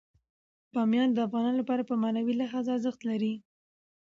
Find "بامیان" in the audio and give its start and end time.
0.73-1.09